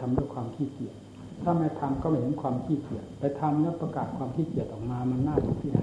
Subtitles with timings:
[0.00, 0.94] ทำด้วยความขี้เกียจ
[1.42, 5.80] ถ้าไม่ทำก็ไม่เห็นความขี้เกียจไปทำแล้วประกาศความขี้เกียจออกมามันน่าทุกข์ที่ไหน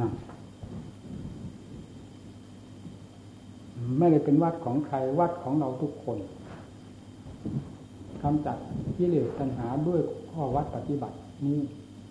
[0.00, 0.10] นะ
[3.98, 6.18] ไม่ได้เป็นวัดของใครวัดของเราทุกคน
[8.22, 8.56] กำจัด
[8.96, 10.00] กิเลสตัณหาด้วย
[10.30, 11.16] ข้อวัดปฏิบัติ
[11.46, 11.58] นี้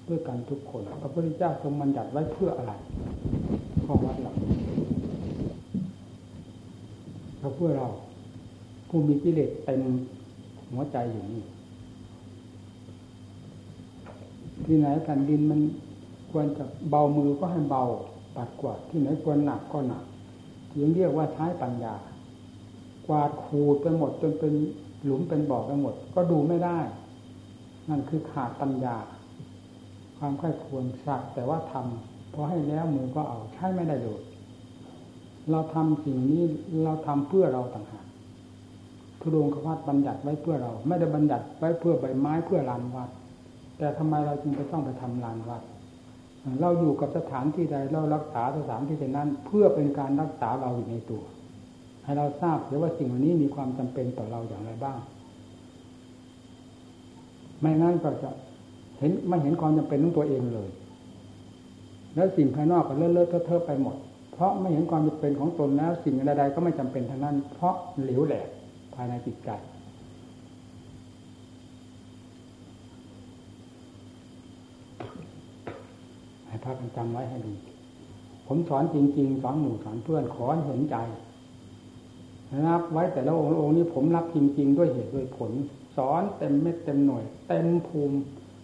[0.07, 2.73] ด้วยกันทุกคนพระพุทธเจ้าทรงบัญญัติไว้เพื่ออะไร
[3.85, 4.51] ข้อวัดเหล่านี้
[7.41, 7.87] ก็เพื่อเรา
[8.89, 9.81] ผู้มีกิเลสเต็ม
[10.71, 11.43] หัวใจอยู่นี่
[14.65, 15.61] ที่ไหนแผ่นดินมัน
[16.31, 17.83] ควรจะเบามือก็ให้เบา
[18.35, 20.03] ปัดกวาดที่ไหนควรหนักก็หนัก
[20.71, 21.95] ถึงเรียกว่าใช้ปัญญา
[23.07, 24.53] กวาดขูดไปหมดจนเป็น
[25.03, 26.79] หลุมเป็นบ่อไปหมด ก็ดูไม่ได้
[27.89, 28.97] นั่นคือขาดปัญญา
[30.17, 34.21] ความค่อยควรสักแต่ว่าทำพอให้แล้วมือก็เอาใช้ไม่ได้เลย
[35.51, 36.43] เราทำสิ่งนี้
[36.83, 38.05] เราทำเพื่อเราต่างหาก
[39.21, 43.09] ทุดงควัตบัญญัติไว้เพื่อเรา ไม่ได้บัญญัติไว้เพื่อใบไม้เพื่อลานวัด
[43.77, 45.61] แต่ทำไมเราจึงไปต้องไปทำลานวัด
[46.61, 51.23] เราอยู่กับสถานที่ใดเรารักษาสถานที่นั้น เพื่อเป็นการรักษาเราอยู่ในตัว
[52.03, 54.97] ให้เราทราบเสียว่าสิ่งนี้มีความจำเป็นต่อเราอย่างไรบ้าง
[57.59, 58.29] ไม่งั้นก็จะ
[58.99, 60.69] เห็นไม่เห็นความจำเป็นของตัวเองเลย
[62.15, 63.95] แล้วสิ่งภายนอกก็เลอะเลอะเทอะไปหมด
[64.33, 68.47] เพราะไม่เห็นความจำเป็นของตนแล้ว สิ่งใดๆก็ไม่จำเป็นทั้งนั้น เพราะเหลวแหลก
[68.93, 69.49] ภายในจิตใจ
[76.47, 77.55] ให้พากันจำไว้ให้ดี
[78.47, 80.95] ผมสอนจริง ๆ สอนหมู่สอนเพื่อนขอเห็นใจ
[82.67, 85.51] รับไว้แต่ละองค์องค์นี้ผมรับจริง ๆ ด้วยเหตุด้วยผล
[85.97, 88.17] สอนเต็มเม็ดเต็มหน่วย เต็มภูมิ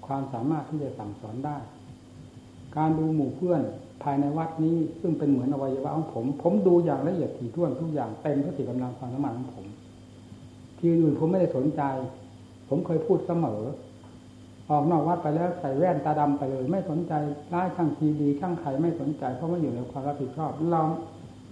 [0.06, 1.58] ความสามารถที่จะสั่งสอนได้
[2.78, 3.62] การดูหมู่เพื่อน
[4.04, 9.66] ภายในวัดนี้ซึ่งเป็นเหมือนอวัยวะของผม ผมดูอย่างละเอียดถี่ถ้วนทุกอย่างเต็มสติกำลังความสามารถของผม
[10.78, 11.82] ที่อื่นผมไม่ได้สนใจ
[12.70, 13.62] ผมเคยพูดเสมอ
[14.70, 17.14] ออกนอกวัดไปแล้วใส่แว่นตาดำไปเลย ไม่สนใจ
[17.54, 20.82] ร้ายช่างทีดีช่างใครไม่สนใจ เพราะไม่อยู่ในความรับผิดชอบเรา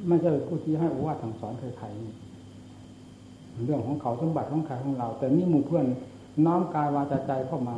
[0.07, 5.85] ไม่ใช่ผู้ที่ให้อุวาทางสอนใครๆเรื่องของเขาสมบัติของใครของเรา แต่นี่หมู่เพื่อน
[6.45, 7.77] น้อมกายวาจาใจเข้ามา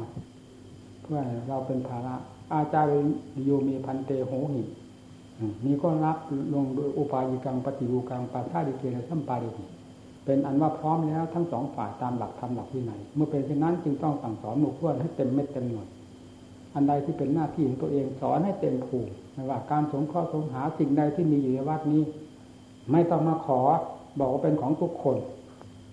[1.04, 1.20] เพื่อ
[1.50, 2.16] เราเป็นภาระ
[2.54, 3.14] อาจารย์
[3.44, 4.64] โยมีพันเตโหหิ
[5.66, 6.18] นี่ก็รับ
[6.54, 9.66] ลงโดยอุปายิกังปฏิรูกังปัสสาดิเกณสัมปาริหิ
[10.28, 15.88] เป็นอันว่าพร้อมแล้วทั้งสองฝ่ายตามหลักธรรมหลักวินัยเมื่อเป็นเช่นนั้นจึงต้องสั่งสอนหมู่เพื่อนให้เต็มเม็ดเต็มหน่วย
[16.74, 22.04] อันใดที่เป็นหน้าที่ของตัวเองสอนให้เต็มภูมิไม่ว่าการสงเคราะห์สงหาสิ่งใดที่มีอยู่ในวัดนี้
[22.92, 23.60] ไม่ต้องมาขอ
[24.20, 25.18] บอกว่าเป็นของทุกคน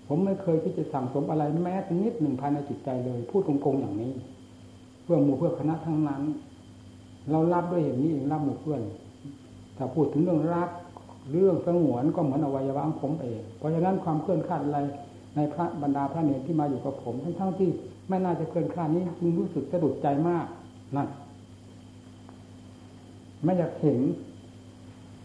[0.06, 4.12] ผมไม่เคยที่จะสั่งสมอะไรแม้แต่นิดหนึ่งภายในจิตใจเลย พูดโกงๆอย่างนี้
[5.02, 6.22] เพื่อหมู่เพื่อคณะทั้งนั้น
[7.30, 8.80] เรารับด้วยเหตุนี้เองรับหมู่เพื่อน
[9.76, 10.70] ถ้าพูดถึงเรื่องรัก
[11.30, 14.78] เรื่องสงวนก็เหมือนอวัยวะของผมเอง เพราะฉะนั้นความเคลื่อนคลาดอะไร
[15.36, 17.70] ในพระบรรดาพระเนรที่มาอยู่กับผมทั้งทั้งที่
[18.08, 20.46] ไม่น่าจะเคลื่อนคลาดนี้จึงรู้สึกสะดุดใจมาก
[20.96, 21.08] นั่น
[23.44, 24.00] ไม่อยากเห็น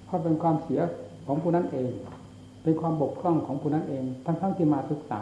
[0.06, 0.82] เพราะเป็นความเสีย
[1.26, 1.90] ของผู้นั้นเอง
[2.64, 5.22] เป็นความบกพร่องของผู้นั้นเอง ทั้งทั้งที่มาศึกษา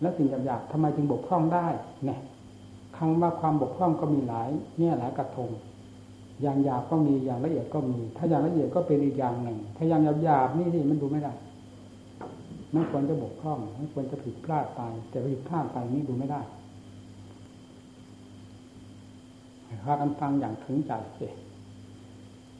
[0.00, 1.66] และสิ่งหยาบๆทำไมจึงบกพร่องได้
[2.04, 2.20] เนี่ย
[2.96, 4.48] คำว่าความบกพร่องก็มีหลาย
[4.78, 5.50] แง่หลายกระทง
[6.42, 11.32] อย่างหยาบก็มีอย่างละเอียดก็มี ถ้าอย่างละเอียดก็เป็นอีกอย่างหนึ่ง ถ้าอย่างหยาบๆนี่ที่มันดูไม่ได้
[12.72, 16.40] ไม่ควรจะบกพร่องไม่ควรจะผิดพลาดไป แต่ผิดพลาดไปนี่ดูไม่ได้
[19.84, 21.20] พากันฟังอย่างถึงใจเส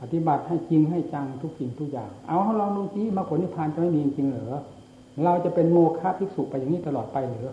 [0.01, 4.61] ปฏิบัติให้จริงให้จังทุกสิ่งทุกอย่าง เอาลองดูสิมาผลนิพพานจะไม่มีจริงเหรอ
[5.25, 7.51] เราจะเป็นโมฆะภิกษุไปอย่างนี้ตลอดไปหรือ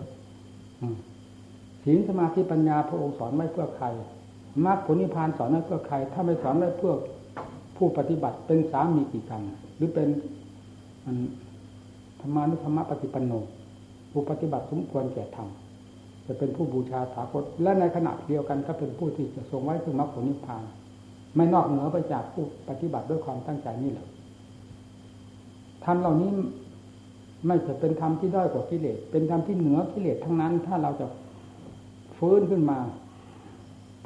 [1.83, 3.85] ศีลสมาธิปัญญาพระองค์สอนไม่เพื่อใคร
[4.65, 6.93] มรรคผลนิพพานสอนไม่เพื่อใคร ถ้าไม่สอนไม่เพื่อ
[7.77, 9.41] ผู้ปฏิบัติเป็นสามีกี่กัน
[9.77, 10.07] หรือเป็น
[12.19, 13.31] ธรรมานุธรรมปฏิปันโน
[14.11, 15.49] ผู้ปฏิบัติสมควรแก่ธรรม
[16.25, 20.63] จะเป็นผู้บูชาถาคตและในขณะเดียวกันก็เป็นผู้ที่จะทรงไว้ถึงมรรคผลนิพพาน
[21.35, 24.07] ไม่นอกเหนือไปจากผู้ปฏิบัติด้วยความตั้งใจนี่แหละ
[25.85, 26.31] ธรรมเหล่านี้
[27.45, 31.05] ไม่จะเป็นธรรมที่ด้อยกว่ากิเลสเป็นธรรมที่เหนือกิเลสทั้งนั้น ถ้าเราจะ
[32.17, 32.79] ฟื้นขึ้นมา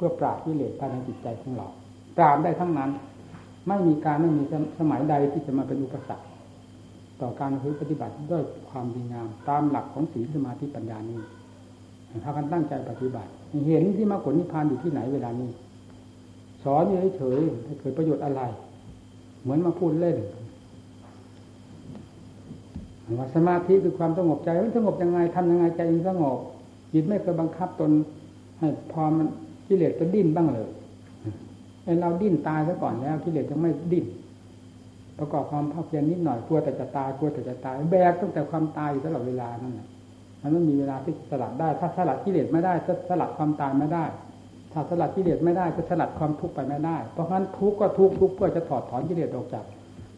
[0.00, 1.68] พื่อปราบกิเลสภายในจิตใจของเรา
[2.16, 2.90] ปราบได้ทั้งนั้น
[3.68, 4.42] ไม่มีการไม่มี
[4.80, 6.26] สมัยใดที่จะมาเป็นอุปสรรค
[7.20, 7.50] ต่อการ
[7.80, 11.18] ปฏิบัติด้วยความดีงาม ตามหลักของศีลสมาธิปัญญานี้
[12.24, 13.30] ถ้ากันตั้งใจปฏิบัติ
[13.66, 15.50] เห็นที่มรรคผลนิพพานอยู่ที่ไหนเวลานี้
[16.64, 18.42] สอนอยู่เฉยๆเกิดประโยชน์อะไร
[19.42, 20.18] เหมือนมาพูดเล่น
[23.18, 26.38] ว่าสมาธิคือความสงบใจมันสงบยังไงทำยังไงใจมันสงบ
[26.92, 27.90] จิตไม่เคยบังคับตน
[28.58, 29.26] ให้พอมัน
[29.70, 30.68] กิเลสจะดิ้นบ้างเลย
[31.84, 34.06] ไอเราดิ้นตายซะก่อนแล้วกิเลสยังไม่ดิ้น
[35.18, 39.86] ประกอบความภาคเพียรนิดหน่อยกลัวแต่จะตายกลัวแต่จะตายแบกตั้งแต่ความตายอยู่ตลอดเวลานั่นแหละ
[40.42, 44.04] มันไม่มีเวลาที่สลัดได้ ถ้าสลัดกิเลสไม่ได้จะสลัดความตายไม่ได้
[44.72, 49.64] ถ้าสลัดกิเลสไม่ได้จะสลัดความทุกข์ไปไม่ได้ เพราะงั้นทุกข์ก็ทุกข์ทุกข์เพื่อจะถอดถอนกิเลสออกจาก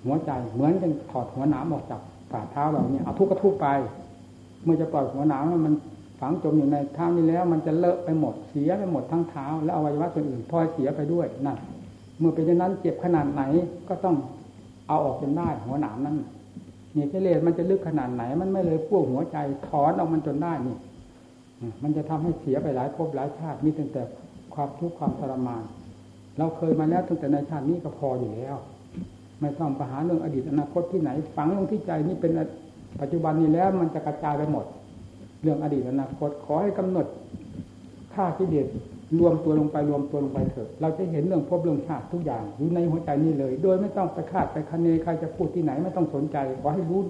[0.05, 2.01] หัวใจเหมือนกันถอดหัวหนามออกจาก
[2.33, 3.67] ฝ่าเท้าเราเนี่ยเอาทุกข์ก็ทุกข์ไป
[4.65, 5.75] เมื่อจะปล่อยหัวหนามมัน
[6.25, 11.59] ฝังจมอยู่ในเท้านี้แล้ว มันจะเลอะไปหมดเสียไปหมดทั้งเท้า แล้วอวัยวะส่วนอื่นพลอยเสียไปด้วยนั่น
[12.19, 13.43] เมื่อเป็นอย่างนั้นเจ็บขนาดไหน
[13.89, 14.17] ก็ต้อง
[14.89, 16.17] เอาออกจนได้หัวหนามนั้น
[16.95, 19.37] เนี่ยกิเลสมันจะลึกขนาดไหน มันไม่เลยพ่วงหัวใจ
[19.69, 20.77] ถอนออกมันจนได้นี่
[21.83, 24.03] มันจะทำให้เสียไปหลายภพหลายชาติมีตั้งแต่
[24.55, 25.63] ความทุกข์ความทรมาน
[26.39, 28.57] เราเคยมาแล้วตั้งแต่ในชาตินี้ก็พออยู่แล้ว
[29.41, 32.33] ไม่ต้องไปหาเรื่องอดีตอนาคตที่ไหน ฝังลงที่ใจนี่เป็น
[33.01, 34.67] ปัจจุบันนี้แล้ว มันจะกระจายไปหมด
[35.43, 37.07] เรื่องอดีตอนาคตขอให้กำหนด
[38.15, 38.67] ค่ากิเลส
[39.19, 47.01] รวมตัวลงไปรวมตัวลงไปเถอะ เราจะเห็นเรื่องพบเรื่องชาติทุกอย่างอยู่ในหัวใจนี้เลย โดยไม่ต้องไปคาดไปคะเนใครจะพูดที่ไหนไม่ต้องสนใจขอให้รู้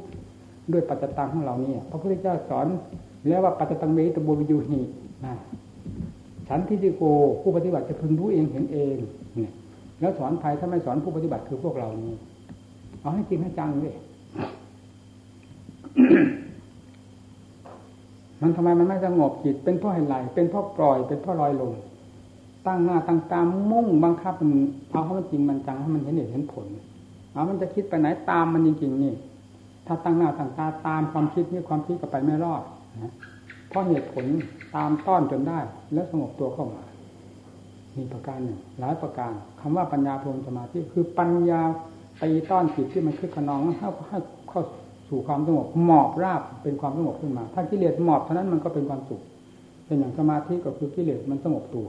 [0.72, 2.66] ด้วยปัจจตังของเรานี่พระพุทธเจ้าสอน
[3.28, 4.80] แล้วว่าปัจจตังเมตบุญยูหี
[5.24, 5.34] นะ
[6.48, 7.02] ฉันทิฏฐิโก
[7.42, 8.96] ผู้ปฏิบัติจะพึงรู้เองเห็นเอง
[9.36, 9.50] เนี่ย
[10.00, 12.14] แล้วสอนใครถ้าไม่สอนผู้ปฏิบัติคือพวกเรานี้
[13.00, 13.94] เอาให้จริงให้จังเลย
[18.42, 21.72] มันทำไมมันไม่สงบจิต เป็นเพราะอะไรเป็นเพราะปล่อย เป็นเพราะลอยลง
[22.66, 24.62] ตั้งหน้าตั้งตามมุ่งบังคับมัน
[24.92, 26.66] เอาให้มันจริงมันจังให้มันเห็นเหตุเห็นผล
[27.32, 29.14] เอามันจะคิดไปไหนตามมันจริงๆนี่
[29.86, 32.62] ถ้าตั้งหน้าตั้งตาตามความคิดนี่ความคิดก็ไปไม่รอด
[33.02, 33.12] นะ
[33.68, 34.24] เพราะเหตุผล
[34.76, 35.58] ตามต้อนจนได้
[35.92, 36.82] แล้วสงบตัวเข้ามา
[37.96, 41.60] มีประการหนึ่ง หลายประการคำว่าปัญญาพรมสมาธิคือปัญญา
[42.22, 44.18] ตีต้อนจิตที่มันคึกขนองให้ให้
[44.48, 44.62] เข้า
[45.12, 49.22] สู่ความสงบหมอบราบเป็นความสงบขึ้นมา ถ้ากิเลสหมอบเท่านั้นมันก็เป็นความสุข
[49.86, 51.88] เป็นอย่างสมาธิก็คือกิเลสมันสงบตัว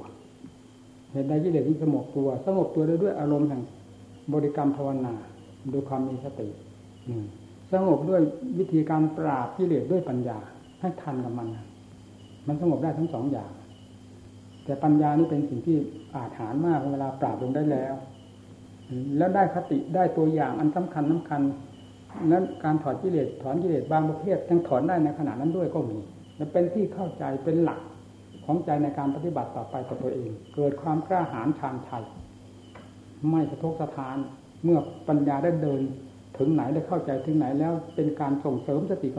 [1.11, 3.61] เหตุใดกิเลสที่สงบตัว สงบตัวได้ด้วยอารมณ์แห่ง
[4.33, 5.13] บริกรรมภาวนา
[5.73, 6.47] ด้วยความมีสติ
[7.73, 8.21] สงบด้วย
[8.59, 10.39] วิธีการปราบกิเลสด้วยปัญญา
[10.79, 11.47] ให้ทันกับมัน
[12.47, 13.51] มันสงบได้ทั้งสองอย่าง
[14.65, 15.77] แต่ปัญญานี่เป็นสิ่งที่
[16.15, 17.93] อาถรรพ์มากเวลาปราบลงได้แล้ว
[19.17, 21.41] แล้วได้คติได้ตัวอย่างอันสำคัญสาคัญ
[22.31, 25.97] นั้นการถอดกิเลสถอนกิเลสบางประเภทยังถอนได้ในขณะนั้นด้วยก็มี
[26.37, 27.79] และเป็นที่เข้าใจเป็นหลัก
[28.45, 32.03] ของใจในการปฏิบัติต่อไปกับตัวเอง เกิดความกล้าหาญชาญชัย
[33.29, 34.17] ไม่สะทกสะทาน
[34.63, 35.81] เมื่อปัญญาได้เดิน
[36.37, 39.09] ถึงไหนได้เข้าใจถึงไหนแล้วเป็นการส่งเสริมสติ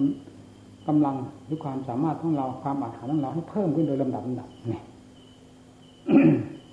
[0.88, 4.80] กำลังหรือความสามารถของเราความอาถรรพ์ของเราให้เพิ่มขึ้นโดยลำดับลำดับนี่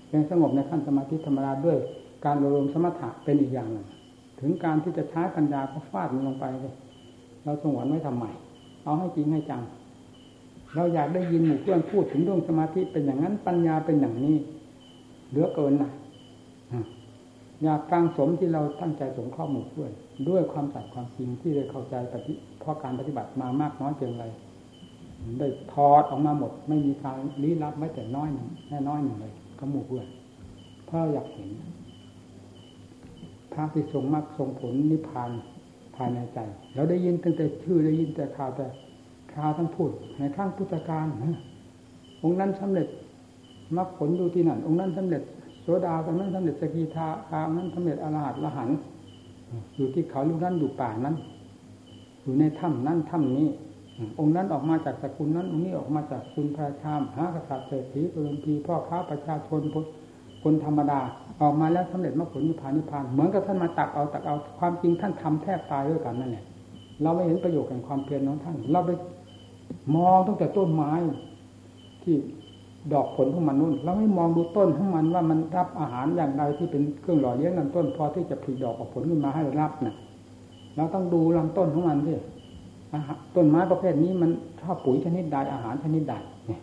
[0.10, 1.78] เป็นสงบในขั้นสมาธิธรรมดาด้วย
[2.26, 3.88] การรวมสมถะเป็นอีกอย่างหนึ่ง
[4.42, 6.76] ถึงการที่จะใช้ปัญญาก็ฟาดมันลงไปเลย
[7.44, 8.26] เราสงวนไว้ทำไม
[8.84, 9.62] เอาให้จริงให้จัง
[10.76, 14.36] เราอยากได้ยินหมู่เพื่อนพูดถึงเรื่องสมาธิเป็นอย่างนั้นปัญญาเป็นอย่างนี้
[15.30, 15.92] เหลือเกินนะ
[17.64, 19.92] อยากฟังสมที่เราตั้งใจสงข้อหมู่เพื่อน
[20.30, 24.26] ด้วยความสัตย์ความจริงที่ได้เข้าใจปฏิเพราะการปฏิบัติมามากน้อยเพียงไร
[25.40, 30.08] ได้ทอดออกมาหมด ไม่มีการลี้ลับไม่แต่น้อยหนึ่งแน่น้อยหนึ่งเลยก็หมู่เพื่อน
[30.86, 31.50] เพราะอยากเห็น
[33.54, 35.32] พระที่ทรงมรรคทรงผลนิพพาน
[35.96, 36.40] ภายในใจ
[36.76, 38.68] เราได้ยินตั้งแต่ชื่อได้ยินแต่ข่าวแต่
[39.34, 39.90] คราวท่านพูด
[40.20, 41.06] ในข้างพุทธการ
[42.24, 42.88] องค์นั้นสำเร็จ
[43.78, 45.24] มรรคผลดูที่นั่น องค์นั้นสำเร็จ
[45.62, 48.70] โสดาองค์นั้นสำเร็จสกีทาองค์นั้นสำเร็จอรหัตละหัน
[49.76, 51.16] อยู่ที่เขาลูกนั้นอยู่ป่านั้น
[52.22, 53.48] อยู่ในถ้ำนั้นถ้ำนี้
[54.20, 59.62] องค์นั้นออกมาจากสกุลนั้น องค์นี้ออกมาจากคุณพระชามหากษัตริย์เศรษฐีตุลพีพ่อค้าประชาชน
[60.44, 61.00] คนธรรมดา
[61.42, 66.46] ออกมาแล้วสำเร็จมรรคผลนิพพานนิพพานเหมือนกับท่านมาตักเอาตักเอาความจริงท่านทำแทบตายด้วยกันนั่นแหละ
[67.02, 68.92] เราไม่เห็นประโยชน์แห่งความเพียรของท่าน เราไป
[69.96, 70.92] มองตั้งแต่ต้นไม้
[72.04, 72.16] ที่
[72.94, 79.96] ดอกผลของมันนู่นเราไม่มองดูต้นของมันว่ามันรับอาหารอย่างไรที่เป็นเครื่องหล่อเลี้ยงลำต้น พอที่จะผลิดอกออกผลขึ้นมาให้เรารับนะ่ะ
[80.76, 82.14] เราต้องดูลำต้นของมันสิ
[83.36, 84.30] ต้นไม้ประเภทนี้มัน
[84.62, 86.14] ชอบปุ๋ยชนิดใดอาหารชนิดใด
[86.48, 86.62] เนี่ย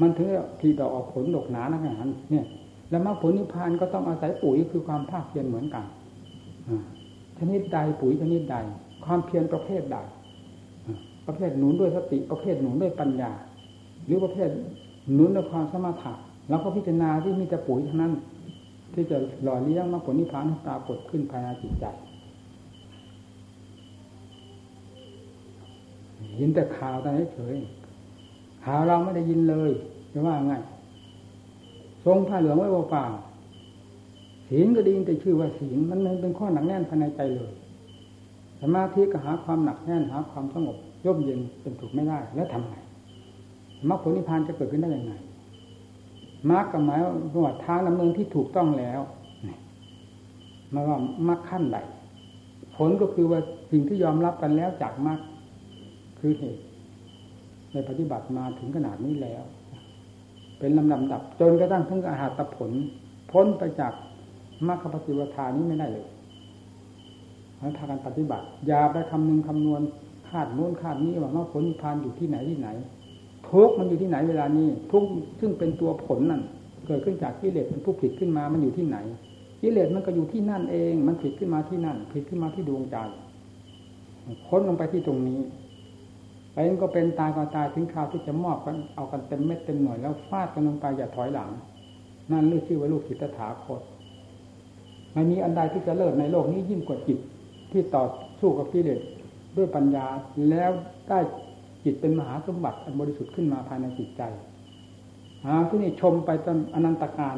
[0.00, 0.28] มันถึง
[0.60, 2.44] ผลิดอกออกผลดอกหนานักอาหารเนี่ย
[2.92, 5.84] แล้วมรรคผลนิพพานก็ต้องอาศัยปุ๋ยคือความภาคเพียรเหมือนกัน
[7.38, 8.56] ชนิดใดปุ๋ยชนิดใด
[9.04, 9.96] ความเพียรประเภทใด
[11.26, 13.32] ประเภทหนุนด้วยสติประเภทหนุนด้วยปัญญา
[14.06, 14.48] หรือประเภท
[15.14, 16.12] หนุนด้วยความสมาธิ
[16.48, 18.12] แล้วก็พิจารณาที่มีแต่ปุ๋ยเท่านั้น
[18.94, 21.84] ที่จะหล่อเลี้ยงมรรคผลนิพพานปรากฏขึ้นภายในจิตใจ
[26.38, 27.56] ยินแต่ข่าวแต่เฉย
[28.64, 29.70] ข่าวเราไม่ได้ยินเลย
[30.12, 30.54] จะว่าไง
[32.04, 33.04] ทรงผ้าเหลืองไว้เปล่า
[34.48, 37.52] ศีลก็ดีแต่ชื่อว่าศีลมันเป็นข้อหนักแน่นภายในใจเลย
[38.60, 42.74] สมาธิก็หาความหนักแน่นหาความสงบย่มเย็นเป็นถูกไม่ได้ แล้วทำไง
[43.88, 45.14] มรรคผลนิพพานจะเกิดขึ้นได้ยังไง
[46.50, 46.98] มรรคกับหมาย
[47.44, 49.00] ว่าทางดำเนินที่ถูกต้องแล้ว
[50.74, 51.78] มาว่ามรรคขั้นใด
[52.76, 53.40] ผลก็คือว่า
[53.70, 55.18] สิ่งที่ยอมรับกันแล้วจากมรรค
[56.18, 56.62] คือเหตุ
[57.72, 59.42] ในปฏิบัติมาถึงขนาดนี้แล้ว
[60.62, 62.70] เป็นลำลำดับ จนกระทั่งถึงอาหารตผล
[63.30, 63.92] พ้นไปจาก
[64.68, 66.06] มรรคปฏิวัติานี้ไม่ได้เลย
[67.58, 69.80] ให้พากันปฏิบัติอย่าไปคำนึงคำนวณ
[70.28, 72.68] คาดโน้นคาดนี้ว่ามรรคผลพพานอยู่ที่ไหนที่ไหน
[73.48, 75.02] ทุกมันอยู่ที่ไหนเวลานี้ ทุก
[75.40, 76.42] ซึ่งเป็นตัวผลนั่น
[76.86, 78.96] เกิดขึ้นจากกิเลสเป็นผู้ผิดขึ้นมา มันอยู่ที่ไหน
[79.62, 82.96] กิเลสมันก็อยู่ที่นั่นเอง มันผิดขึ้นมาที่นั่น ผิดขึ้นมาที่ดวงใจ
[84.48, 85.40] ค้นลงไปที่ตรงนี้
[86.52, 91.50] ไปก็เป็นตายก็ตายถึงคราวที่จะมอบกันเอากันเต็มเม็ดเต็มหน่วยแล้วฟาดกันลงไปอย่าถอยหลัง
[92.30, 93.80] นั่นเรียกชื่อว่าลูกศิษย์ถาคต
[95.12, 97.18] ไม่มีอันใดที่จะเลิศในโลกนี้ยิ่งกว่าจิต
[97.72, 98.04] ที่ต่อ
[98.40, 99.00] สู้กับกิเลส
[99.56, 100.06] ด้วยปัญญา
[100.50, 100.70] แล้ว
[101.08, 101.18] ได้
[101.84, 104.22] จิตเป็นมหาสมบัติอันบริสุทธิ์ขึ้นมาภายในจิตใจ
[105.44, 107.36] หาที่นี่ชมไปจนอนันตการ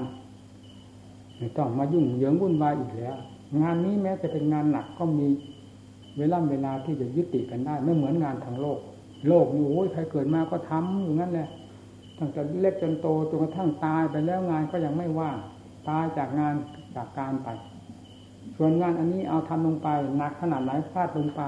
[1.38, 3.16] ไม่ต้องมายุ่งเหยิงวุ่นวายอีกแล้ว
[3.62, 5.28] งานนี้แม้จะเป็นงานหนักก็มี
[6.18, 8.78] เวลาเวลาที่จะยุติกันได้ ไม่เหมือนงานทางโลก
[9.28, 11.48] โลกนี่โอ้ยใครเกิดมาก็ทำอย่างนั้นแหละ
[12.18, 15.36] ตั้งแต่เล็กจนโตจนกระทั่งตายไปแล้วงานก็ยังไม่ว่าง
[15.88, 16.54] ตายจากงาน
[16.96, 17.48] จากการไป
[18.56, 21.42] ส่วนงานอันนี้เอาทำลงไปหนักขนาดไหนฟาดลงไป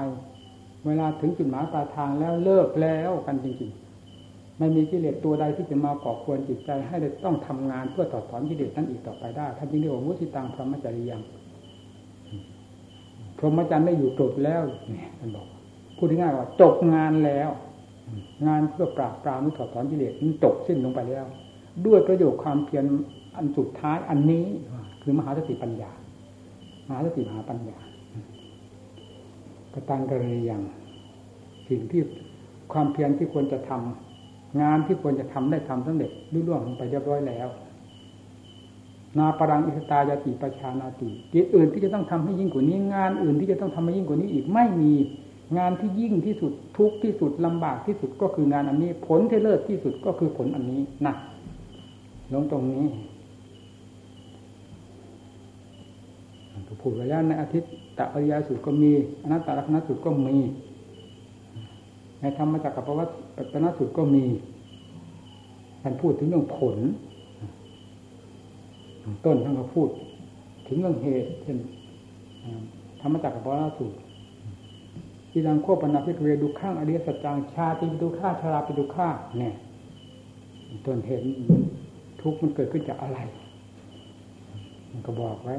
[0.85, 11.21] เวลาถึงจุดหมายปลายทางแล้วเลิกแล้วกันจริงๆ ไม่มีกิเลสตัวใดที่จะมาก่อควรจิตใจ ให้ได้ต้องทำงานเพื่อต่อถอนกิเลสนั้นอีกต่อไปได้ท่านจึงเรียกว่ามุสิตังพรหมจริยัง
[13.37, 15.47] พรหมจรรย์ไม่อยู่จบแล้วเนี่ยท่านบอก
[15.97, 17.49] พูดง่ายว่าจบงานแล้ว
[18.47, 21.25] งานเพื่อปราบปรามถอดถอนกิเลสมันจบสิ้นลงไปแล้ว
[21.85, 22.85] ด้วยประโยชน์ความเพียร
[23.35, 24.45] อันสุดท้ายอันนี้
[25.01, 25.91] คือมหาสติปัญญา
[26.87, 27.77] มหาสติมหาปัญญา
[29.73, 30.63] กระตังกรณีอย่าง
[31.69, 32.01] สิ่งที่
[32.73, 37.47] ความเพียรที่ควรจะทำงานที่ควรจะทำได้ทำสำเร็จรุ่ล่วงลงไปเรียบร้อยแล้ว
[39.17, 44.93] นาปรังอิสตายาติประชานาติกิจอื่นที่จะต้องทำให้ยิ่งกว่านี้ งานอื่นที่จะต้องทำให้ยิ่งกว่านี้อีกไม่มี
[45.57, 51.13] งานที่ยิ่งที่สุดทุกที่สุดลำบากที่สุดก็คืองานอันนี้ ผลที่เลิศที่สุดก็คือผลอันนี้นะ
[52.33, 52.85] ลงตรงนี้
[56.81, 58.91] ผูดไว้แล้วในอาทิตย์ตะปริยาสุดก็มี
[59.23, 60.37] อนัตตลักษณสุดก็มี
[62.21, 63.09] ในธรรมจักรปวัต
[63.53, 64.25] ตนสุดก็มี
[65.81, 66.77] ท่านพูดถึงเรื่องผล
[69.25, 69.89] ต้นท่านก็พูด
[70.67, 71.57] ถึงเรื่องเหตุเช่น
[73.01, 73.91] ธรรมจักรปวัตสุด
[75.37, 79.53] ที่ดังคปนาพิเวดูข้างอริยสัจจังชาติปิดูข้าชราปิดูข้าเนี่ย
[80.85, 81.23] ต้นเหตุ
[82.21, 83.19] ทุกข์มันเกิดขึ้นจากอะไร
[84.91, 85.55] มันก็บอกไว้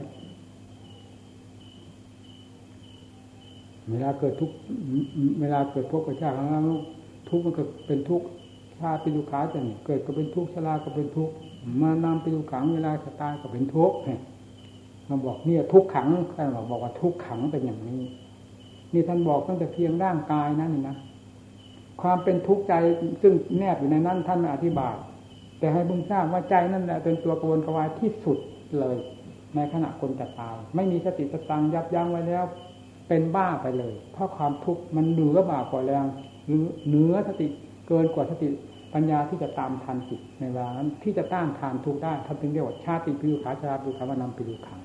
[3.91, 4.51] เวลาเกิดทุก
[5.41, 6.61] เวลาเกิดทุกข์กระชากของเรา
[7.29, 8.27] ทุกข์มันก็เป็นทุกข์
[8.79, 11.35] ชาปิดุขาจะเกิดก็เป็นทุกข์ชราก็เป็นทุกข์
[11.81, 14.21] มานำปิดุขังเวลาจะตายก็เป็นทุกข์เนี่ย
[15.09, 16.07] มาบอกเนี่ยทุกขัง
[16.37, 18.03] ท่านบอกบอกว่าทุกขังเป็นอย่างนี้
[18.93, 20.97] นี่ท่านบอกตั้งแต่เพียงร่างกายนั่นนะ
[22.03, 22.75] ความเป็นทุกข์ใจ
[23.23, 24.95] ซึ่งแนบอยู่ในนั้นท่านอธิบาย
[25.59, 28.39] แต่ให้บุญทราบว่าใจนั่นแหละเป็นตัวกวนกวายที่สุด
[28.79, 28.97] เลย
[29.55, 32.45] ในขณะคนจะตายไม่มีสติสตังยับยั้งไว้แล้ว
[33.09, 36.05] เป็นบ้าไปเลย เพราะความทุกข์มันเหนือบ่ากว่าแรง
[36.47, 37.47] หรือเหนือสติ
[37.89, 38.49] เกินกว่าสติ
[38.95, 44.81] ปัญญาที่จะตามทันจิตในเวลานั้นที่จะต้านทานทุกได้ทำเป็นเรียกว่าชาติปิวขาชาปิวขาวานำปิวขัง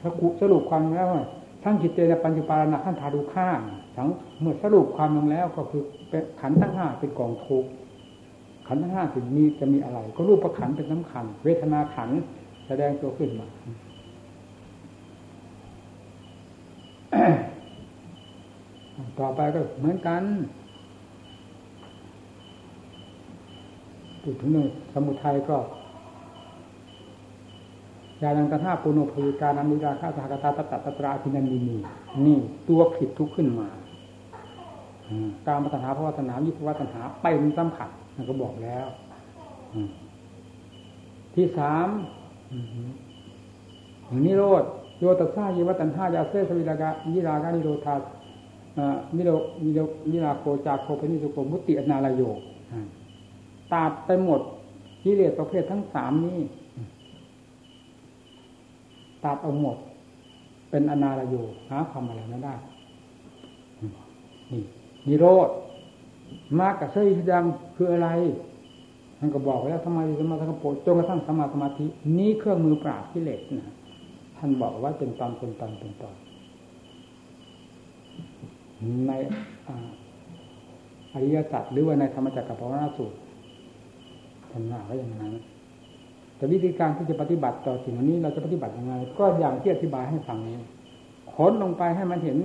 [0.00, 1.08] ถ้าสรุปความแล้ว
[1.68, 3.48] ทั้งจิตเจนปัญจุปารณะขั้นทาดูข้า
[3.96, 4.08] ทั้ง
[4.40, 5.82] เมื่อสรุปความลงแล้วก็คือ
[6.40, 7.64] ขันทั้งห้าเป็นกองทุก
[8.68, 12.10] ขันทั้งห้าถึงมีจะมีอะไร ก็รูปประขันเป็นสำคัญ เวทนาขัน
[12.66, 13.46] แสดงตัวขึ้นมา
[19.18, 20.22] ต่อไปก็เหมือนกัน
[24.22, 25.56] พูดถึงเรื่องสมุทัยก็
[28.22, 31.76] ยาลังกท่าปุโนภวิการนามิราคาสหกตาตตตตราทินันนีนี
[32.24, 33.68] นี่ตัวผิดทุกขึ้นมา
[35.46, 38.86] การปัญหาพระวัฒนาวิภวัฒนาเป็นสำคัญมันก็บอกแล้ว
[41.34, 41.88] ที่สาม
[44.26, 44.64] นิโรธ
[44.98, 47.94] โยตัสสายิวัตันหายาเสสวิรากายิรากานิโรธา
[49.16, 49.30] มิโร
[49.64, 49.78] มิโร
[50.10, 52.22] มิราโคจาโคปนิสุโกมุติอนาลโย
[53.72, 54.40] ตัดไปหมด
[55.02, 56.38] กิเลสประเภททั้งสามนี้
[59.24, 59.76] ตัดเอาหมด
[60.70, 61.34] เป็นอนาลโย
[61.70, 62.54] หาความอะไรไม่ได้
[64.52, 64.62] นี่
[65.06, 65.48] นิโรธ
[66.60, 67.44] มากกับเสยยัง
[67.76, 68.08] คืออะไร
[69.18, 71.86] ท่านก็บอกไว้แล้วทำไมสมาธิโปจนกระทั่งสมาสมาธิ
[72.18, 73.74] นี้เครื่องมือปราบกิเลสนะ
[74.36, 76.14] ท่านบอกว่าเป็นตอนเป็นตอนเป็นตอน
[79.06, 79.12] ใน
[81.12, 83.16] อริยสัจหรือว่าในธรรมจักรกับพระนาสูตร
[84.50, 85.32] ท่านว่าไว้อย่างนั้น
[86.38, 90.56] แต่วิธีการที่จะปฏิบัติต่อสิ่งนี้เราจะปฏิบัติยังไง ก็อย่างที่อธิบายให้ฟังนี้
[91.34, 92.38] ขนลงไปให้มันเห็น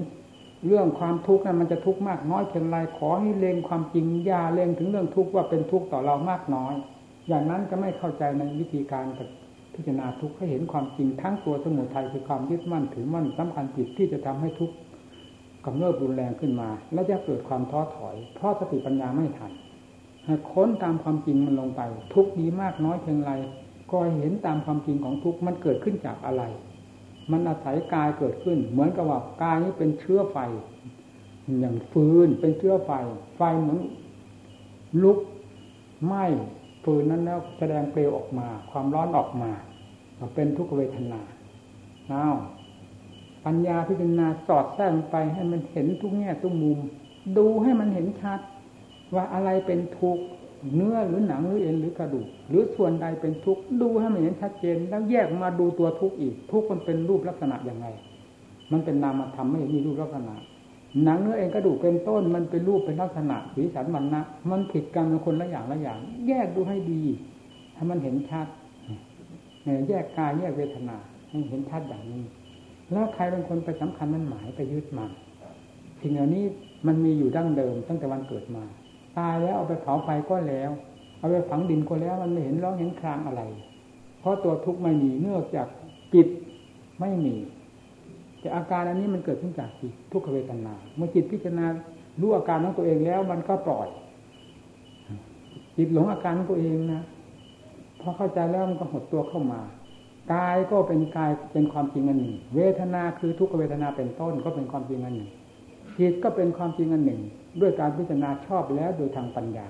[0.65, 6.73] เรื่องความทุกข์นั้นมันจะทุกข์มากน้อยเพียงไรขอให้เล็งความจริงอย่าเล็งถึงเรื่องทุกข์ว่าเป็นทุกข์ต่อเรามากน้อย
[7.27, 9.05] อย่างนั้นก็ไม่เข้าใจในวิธีการ
[9.73, 14.75] พิจารณาทุกข์ให้เห็นความจริงทั้งตัวสมุทัยคือความยึดมั่นถือมั่นสำคัญผิดที่จะทำให้ทุกข์
[15.65, 19.51] กำเริบรุนแรงขึ้นมา และจะเกิดความท้อถอย เพราะสติปัญญาไม่ทัน
[20.51, 21.81] ค้นตามความจริงมันลงไป
[22.13, 23.31] ทุกข์ดีมากน้อยเพียงไร
[23.93, 26.43] ก็เห็นตามความจริงของทุกข์มันเกิดขึ้นจากอะไร
[27.31, 30.38] มันอาศัยกายเกิดขึ้น เหมือนกับว่ากายนี้เป็นเชื้อไฟ
[31.59, 32.91] อย่างฟืนเป็นเชื้อไฟ
[33.38, 33.79] ไฟเหมือน
[35.03, 35.19] ลุก
[36.05, 36.25] ไหม้
[36.83, 39.51] ฟืนนั้นแล้วแสดงเปลวออกมา ความร้อนออกมา
[40.35, 41.21] เป็นทุกขเวทนา
[42.12, 42.38] อ้าว
[43.45, 46.79] ปัญญาพิจารณาสอดแทรกไปให้มันเห็นทุกแง่ทุกมุม
[47.38, 48.39] ดูให้มันเห็นชัด
[49.15, 50.23] ว่าอะไรเป็นทุกข์
[50.75, 57.88] เนื้อหรือหนังหรือเอ็นหรือกระดูก หรือส่วนใดเป็นทุกข์ดูให้มันเห็นชัดเจน แล้วแยกมาดูตัวทุกข์อีก ทุกข์มันเป็นรูปลักษณะอย่างไร
[58.72, 60.36] มันเป็นนามธรรมไม่มีรูปลักษณะ
[61.03, 67.01] หนังเนื้อเอ็นกระดูกเป็นต้น มันเป็นรูปเป็นลักษณะสีสันมันนะมันผิดกันเป็นคนละอย่างละอย่าง แยกดูให้ดี
[67.75, 68.48] ให้มันเห็นชัด
[69.89, 70.98] แยกกายแยกเวทนา
[71.29, 72.24] ให้เห็นชัดอย่างนี้
[72.91, 75.10] แล้วใครเป็นคนไปสำคัญมันหมายไปยึดมัน
[76.01, 76.43] สิ่งเหล่านี้
[76.88, 78.63] มันมีอยู่ดั้งเดิมตั้งแต่วันเกิดมา
[79.17, 80.72] ตายแล้วเอาไปเผาไฟก็แล้ว
[81.20, 83.41] เอาไปฝังดินก็แล้วมันไม่เห็นร้องเห็นครางอะไร
[84.20, 85.67] เพราะตัวทุกข์ไม่มีเนื่องจาก
[86.13, 86.27] จิต
[87.00, 87.36] ไม่มี
[88.39, 91.65] แต่อาการอันนี้มันเกิดขึ้นจากจิตทุกขเวทนา เมื่อจิตพิจารณา
[92.22, 93.88] รู้อาการของตัวเองแล้ว มันก็ปล่อย
[95.77, 97.03] จิตหลงอาการของตัวเองนะ
[98.01, 99.62] พอเข้าใจแล้วมันก็หดตัวเข้ามา
[100.34, 105.29] กายก็เป็นกายเป็นความจริงอันหนึ่ง เวทนาคือทุกขเวทนาเป็นต้นก็เป็นความจริงอันหนึ่ง
[106.00, 107.21] จิตก็เป็นความจริงอันหนึ่ง
[107.62, 109.67] ด้วยการพิจารณาชอบแล้วโดยทางปัญญา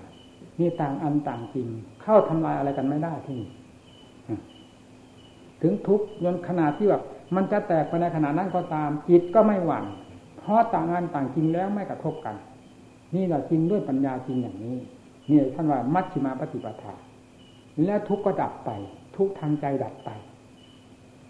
[0.60, 1.68] นี่ต่างอันต่างจริง
[2.02, 3.50] เข้าทำลายอะไรกันไม่ได้ที่นี่
[5.62, 7.04] ถึงทุกยนขนาดที่แบบ
[7.36, 9.86] มันจะแตกไปในขณะนั้นก็ตาม จิตก็ไม่หวั่น
[10.38, 12.36] เพราะต่างอันต่างจริงแล้วไม่กระทบกัน
[13.16, 14.78] นี่แหละจริงด้วยปัญญาจริงอย่างนี้
[15.30, 16.94] นี่ท่านว่ามัชฌิมาปฏิปทา
[17.86, 18.70] แล้วทุกข์ก็ดับไป
[19.16, 20.10] ทุกทางใจดับไป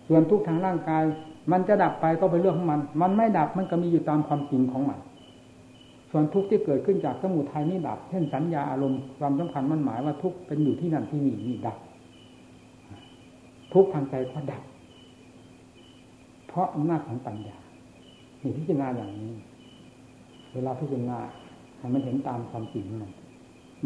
[0.07, 1.03] ส่วนทุกทางร่างกาย
[1.51, 4.99] มันจะดับไปก็เป็นเรื่องของมัน มันไม่ดับมันก็มีอยู่ตามความจริงของมัน
[6.11, 11.77] ส่วนทุกข์ที่เกิดขึ้นจากสมุทัยนี่ดับ เช่นสัญญาอารมณ์ความสำคัญมันหมายว่าทุกข์เป็นอยู่ที่นั่นที่นี่นี่ดับ
[13.73, 14.63] ทุกข์ทางใจก็ดับ
[16.47, 17.57] เพราะอำนาจของปัญญา
[18.39, 19.33] เห็นพิจารณาอย่างนี้
[20.53, 21.19] เวลาพิจารณา
[21.77, 23.11] ให้มันเห็นตามความจริงมัน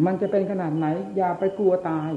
[0.05, 2.11] มันจะเป็นขนาดไหน อย่าไปกลัวตาย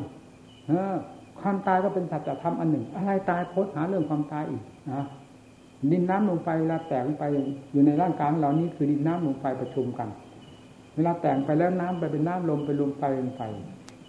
[0.68, 0.94] เออ
[1.40, 5.04] ความตายก็เป็นสัจธรรมอันหนึ่ง อะไรตายโพสหาเรื่องความตายอีกนะ
[5.92, 7.24] ดินน้ำลงไปเวลาแตกลงไป
[7.72, 10.08] อยู่ในร่างกายของเรานี้คือดินน้ำลงไปประชุมกัน
[10.96, 13.42] เวลาแต่งไปแล้วน้ำไปเป็นน้ำลมไปลมไปลมไป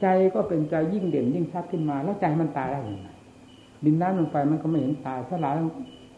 [0.02, 3.08] ใจก็เป็นใจยิ่งเด่นยิ่งชัดขึ้นมา แล้วใจมันตายได้ยังไง
[3.86, 5.52] ดินน้ำลงไปมันก็ไม่เห็นตายถ้าหลา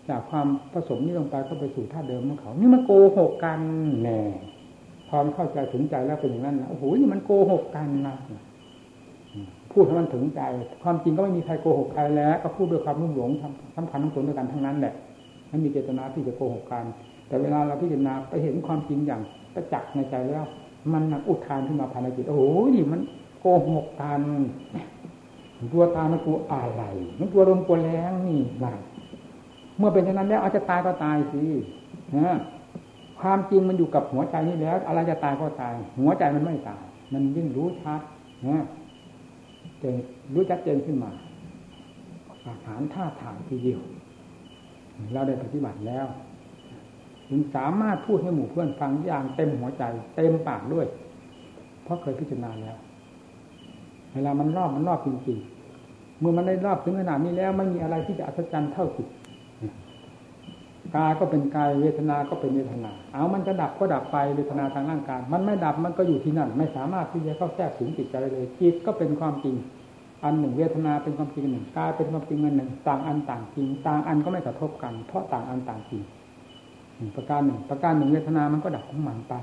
[0.09, 3.59] จากความผสมนี้ลงไปก็ไปสู่ท่าเดิมของเขา นี่มันโกหกกัน
[4.03, 4.19] แน่
[5.09, 8.15] พอมเข้าใจถึงใจแล้วเป็นอย่างนั้นนะโอ้โหนี่มันโกหกกันนะ
[9.71, 10.41] พูดให้มันถึงใจ
[10.83, 13.31] ความจริงก็ไม่มีใครโกหกใครแล้ว ก็พูดด้วยความรุ่มหลง
[13.75, 14.93] สำคัญทั้งตนด้วยกันทั้งนั้นแหละ
[15.53, 16.85] ไม่มีเจตนาที่จะโกหกกัน
[17.27, 19.21] แต่เวลาเราพิจารณาไปเห็นความจริงอย่าง
[19.53, 20.45] ประจักษ์ในใจแล้ว
[20.93, 22.43] มันอุทานขึ้นมาภายในจิตโอ้โห
[22.75, 23.01] นี่มัน
[23.39, 24.21] โกหกกัน
[25.73, 26.83] ตัวตามันตัวอะไร
[27.19, 28.73] มันตัวลมตัวแรงนี่นะ
[29.77, 31.43] เมื่อเป็นเช่นนั้นแล้วเอาจะตายก็ตายสิ
[32.17, 32.37] นะ
[33.19, 36.81] ความจริงมันอยู่กับหัวใจนี่แล้ว อะไรจะตายก็ตาย หัวใจมันไม่ตาย
[37.13, 38.01] มันยิ่งรู้ชัด
[38.47, 38.63] นะ
[39.81, 39.95] จน
[40.33, 41.11] รู้ชัดเจนขึ้นมา
[42.47, 43.81] อาหารท่าทางทีเดียว
[45.13, 46.05] เราได้ปฏิบัติแล้ว
[47.29, 49.83] ถึงสามารถพูดให้หมู่เพื่อนฟังอย่างเต็มหัวใจ
[50.15, 50.85] เต็มปากด้วย
[51.83, 52.75] เพราะเคยพิจารณาแล้ว
[54.13, 59.07] เวลามันรอบมันรอบจริงๆเมื่อมันได้รอบถึงขนาดนี้แล้วไม่มีอะไรที่จะอัศจรรย์เท่าจิต
[60.95, 69.55] กายก็เป็นกายเวทนา ก็เป็นเวทนา เอามันจะดับก็ดับไปเวทนาทางร่างกาย มันไม่ดับมันก็อยู่ที่นั่น ไม่สามารถที่จะเข้าแทรกถึงจิตใจเลยจิตก็เป็นความจริง
[70.23, 76.03] อันหนึ่งเวทนาเป็นความจริงหนึ่งกายเป็นความจริงอันหนึ่ง ต่างอันต่างจริง ต่างอันก็ไม่กระทบกัน เพราะต่างอันต่างจริง
[77.15, 79.33] ประการหนึ่ง ประการหนึ่งเวทนามันก็ดับของมันไป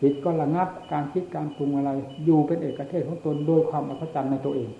[0.00, 1.90] จิตก็ระงับการคิดการปรุงอะไร
[2.24, 4.70] อยู่เป็นเอกเทศของตนโดยความอัศจรรย์ในตัวเอง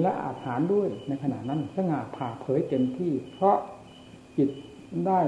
[0.00, 3.56] และอาถานด้วยในขณะนั้นสง่าผ่าเผยเต็มที่ เพราะ
[4.36, 4.48] จิต
[5.06, 5.20] ได้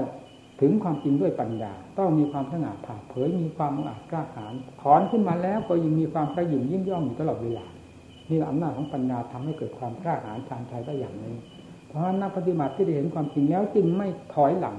[0.61, 7.65] ถึงความจริงด้วยปัญญา ต้องมีความสง่าผ่าเผยมีความอาจกล้าหาญถอนขึ้นมาแล้วก็ยังมีความกระยิ่งยิ่งย่องอยู่ตลอดเวลา
[8.29, 11.35] นี่อำนาจของปัญญาทำให้เกิดความกล้าหาญชาญชัยได้อย่างนี้
[11.87, 14.77] เพราะนักปฏิบัติที่ได้เห็นความจริงแล้วจึงไม่ถอยหลัง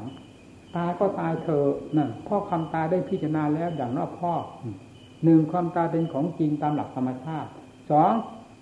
[0.76, 1.64] ตายก็ตายเธอ
[1.96, 4.32] นั่นพ่อความตายได้พิจารณาแล้วอย่างนอกพ่อ
[5.24, 7.50] หนึ่งความตายเป็นของจริงตามหลักธรรมชาติ
[7.90, 8.12] สอง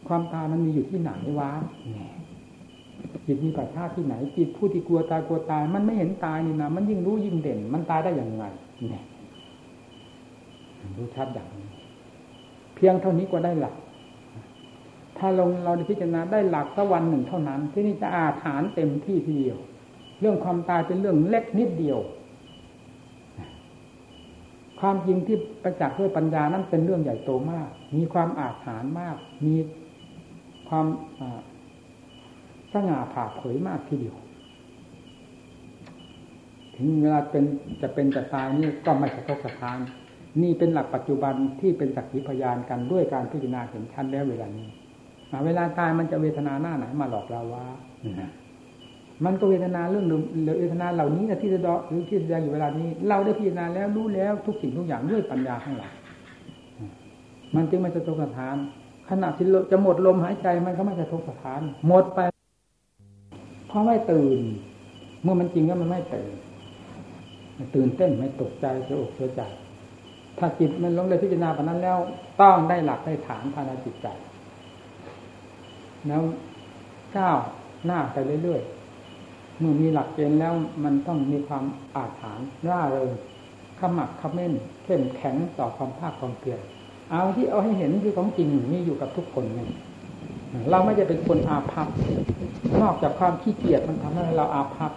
[0.09, 1.51] ความตายมันมีอยู่ที่ไหนวะ
[3.27, 8.45] จิตมีปัจฉาที่ไหนจิตผู้ที่กลัวตายกลัวตาย มันไม่เห็นตายนี่นะมันยิ่งรู้ยิ่งเด่น มันตายได้อย่างไง
[8.91, 9.05] เนี่ย
[10.97, 11.69] รู้ชัดอย่างนี้
[12.75, 13.75] เพียงเท่านี้ก็ได้หลัก
[15.19, 19.59] ถ้าลงเราได้พิจารณาได้หลักสักวันหนึ่งเท่านั้น ที่นี่จะอาถานเต็มที่ทีเดียว
[20.21, 21.99] เรื่องความตายเป็นเรื่องเล็กนิดเดียว
[24.81, 29.55] ความจริงที่ประจักษ์ด้วยปัญญานั้นเป็นเรื่องใหญ่โตมาก มีความอาถรรพ์มาก มี
[30.69, 30.87] ความ
[32.73, 34.17] สง่าผ่าเผยมากทีเดียว
[36.77, 37.45] ถึงเวลาเป็น
[37.83, 39.79] จะเป็นจะตายนี่ก็ไม่สะทกสะท้าน
[40.43, 44.69] นี่เป็นหลักปัจจุบันที่เป็นสักขีพยานกันด้วยการพิจารณาเห็นชัดแล้วเวลานี้
[45.47, 47.65] เวลาตายมันจะเวทนาหน้าไหนมาหลอกเราว่า
[49.25, 50.07] มันก็เวทนาเรื่อง
[50.61, 55.93] เวทนาเหล่านี้นะที่จะดอหรือที่แสดงอยู่เวลานี้ เราได้พิจารณาแล้วรู้แล้วทุกสิ่งทุกอย่างด้วยปัญญาข้างหลัง
[57.55, 58.57] มันจึงไม่จะตกสถาน
[59.11, 62.21] ขณะที่จะหมดลมหายใจมันก็ไม่จะทกสถาน หมดไป
[63.69, 64.41] เพราะไม่ตื่น
[65.23, 66.33] เมื่อมันจริงแล้วมันไม่ตื่น
[67.75, 69.43] ตื่นเต้นไม่ตกใจเสียอกเสียใจ
[70.39, 71.99] ถ้าจิตมันลงเลยพิจารณาแบบนั้นแล้ว
[72.41, 74.07] ต้องได้หลักได้ฐานภายในจิตใจ
[76.07, 76.23] แล้ว
[77.17, 77.39] ก้าว
[77.87, 80.53] หน้าไปเรื่อยๆเมื่อมีหลักเกณฑ์แล้ว
[80.85, 81.65] มันต้องมีความ
[81.97, 83.13] อาถรรพ์ร่าเริง
[83.79, 84.53] ขมักขม้น
[84.85, 86.61] เข้มแข็งต่อความภาคความเพียร
[87.11, 89.61] เอาที่เอาให้เห็นคือของจริงนี่อยู่กับทุกคนไง
[90.71, 91.89] เราไม่จะเป็นคนอาภัพ
[92.83, 94.93] นอกจากความขี้เกียจมันทำให้เราอาภัพ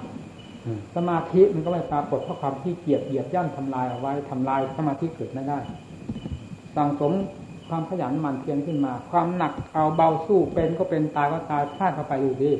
[0.96, 5.60] สมาธิมันก็ไม่ปรากฏเพราะความขี้เกียจเหยียบย่ำทำลายเอาไว้ทำลายสมาธิเกิดไม่ได้
[6.76, 7.12] สั่งสม
[7.74, 12.52] ความขยันหมั่นเพียรขึ้นมา ความหนักเอาเบาสู้เป็นก็เป็นตายก็ตายพลาดเข้าไปอยู่ดี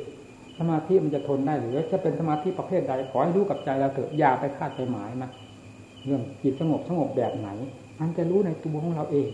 [0.58, 5.30] สมาธิมันจะทนได้หรือจะเป็นสมาธิประเภทใดขอให้รู้กับใจเราเถอะอย่าไปคาดไปหมายนะ
[6.06, 7.50] เรื่องจิตสงบสงบแบบไหน
[8.00, 9.30] อันจะรู้ในตัวของเราเอง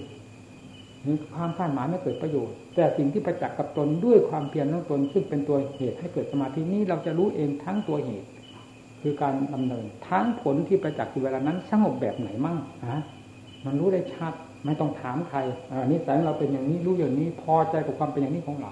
[1.05, 8.27] นี่ความคาดหมายไม่เกิดประโยชน์ แต่สิ่งที่ประจักษ์กับตนด้วยความเพียรของตนซึ่งเป็นตัวเหตุให้เกิดสมาธินี้เราจะรู้เองทั้งตัวเหตุ
[9.01, 12.57] คือการดำเนินทั้งผลที่ประจักษ์ในเวลานั้นสงบแบบไหนมั่ง
[12.91, 13.01] ฮะ
[13.65, 14.33] มันรู้ได้ชัด
[14.67, 18.71] ไม่ต้องถามใครอนนี้แสงเราเป็นอย่างนี้รู้อย่างนี้พอใจกับความเป็นอย่างนี้ของเรา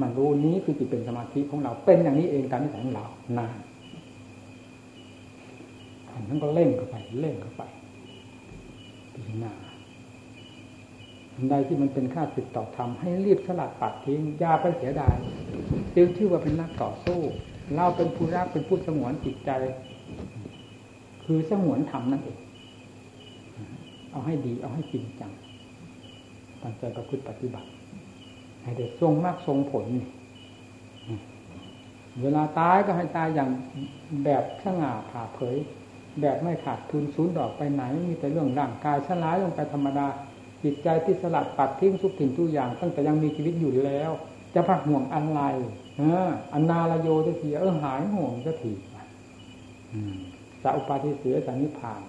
[0.00, 3.04] มันรู้นี้คือจิตเป็นสมาธิของเราเป็นอย่างนี้เองตามนิสัยของเรา
[3.38, 3.56] นาน
[6.12, 7.62] อันนั้นก็เล่งเข้าไปเล่งเข้าไป
[9.14, 9.52] พิจารณา
[11.50, 15.16] ใดที่มันเป็นค่าสิทต่อธรรมให้รีบสลัดปัดทิ้งยาไปเสียดาย
[15.96, 17.20] จึงชื่อว่าเป็นนักต่อสู้
[17.74, 19.50] เราเป็นผู้รักเป็นผู้สงวนจิตใจ
[21.24, 22.38] คือสงวนธรรมนั่นเอง
[24.10, 25.32] เอาให้ดีเอาให้จริงจัง
[26.62, 27.68] ตั้งใจประพฤติปฏิบัติ
[28.62, 29.86] ให้ได้ทรงมากทรงผล
[32.22, 33.50] เวลาตายก็ให้ตายอย่าง
[34.24, 35.56] แบบสง่าผ่าเผย
[36.20, 40.06] แบบไม่ขาดทุนศูนย์ดอกไปไหน มีแต่เรื่องร่างกายสลายลงไปธรรมดา
[40.62, 44.10] จิตใจที่สลัดปัดทิ้งทุกสิ่งทุกอย่าง ตั้งแต่ยังมีชีวิตอยู่แล้ว
[44.54, 45.40] จะพักห่วงอะไร
[45.98, 48.72] เอออันนาลโยจะทีเออหายห่วงจะที
[50.62, 52.00] สัอุปาทิเสือสันนิพาน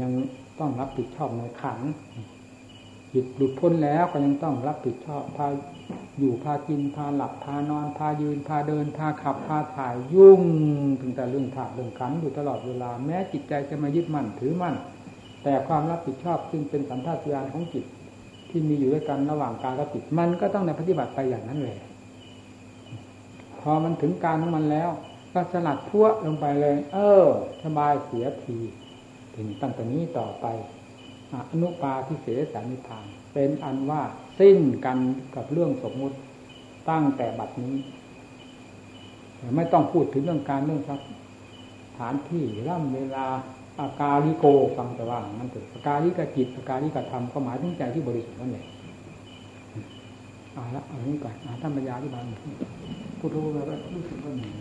[0.00, 0.12] ยัง
[0.58, 1.78] ต้องรับผิดชอบในขัน
[3.12, 5.46] จิตหลุดพ้นแล้วก็ยังต้องรับผิดชอบพา
[6.18, 10.42] อยู่พากินพาหลับพานอนพายืนพาเดินพาขับพาถ่ายยุ่ง
[11.00, 14.74] ถึงแต่เรื่องถาเรื่องขันอยู่ตลอดเวลา แม้จิตใจจะมายึดมั่นถือมั่น
[15.42, 17.84] แต่ความรับผิดชอบซึ่งเป็นสันทัญญาณของจิต
[18.50, 21.76] ที่มีอยู่ด้วยกันระหว่างกายกับจิตมันก็ต้องในปฏิบัติไปอย่างนั้นเลย
[23.60, 24.90] พอมันถึงการของมันแล้ว
[25.32, 27.24] ก็สลัดทั่วลงไปเลย เออ
[27.64, 28.58] สบายเสียที
[29.38, 30.46] ถึงตั้งแต่นี้ต่อไป
[31.50, 34.02] อนุปาทิเสสานิพาน เป็นอันว่า
[34.40, 34.98] สิ้นกัน
[35.36, 36.16] กับเรื่องสมมุติ
[36.90, 37.74] ตั้งแต่บัดนี้
[39.56, 41.08] ไม่ต้องพูดถึงเรื่องการเรื่องทรัพย์
[41.96, 43.26] ฐานที่ร่ำเวลา
[43.78, 44.44] อากาลิโก
[44.76, 48.66] ฟังแต่ว่ามันถึงอาการิกจิตอาการิกธรรมก็หมายถึงใจที่บริสุทธิ์นั่นเอง
[50.54, 52.24] เอาละเอานี้ก่อนท่านปัญญาที่บาง
[53.18, 54.54] พูดรู้แล้วรู้สึกว่าหนึ่ง